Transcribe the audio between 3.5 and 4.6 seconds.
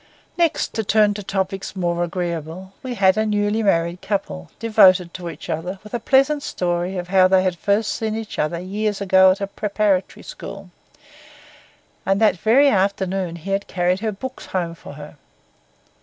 married couple,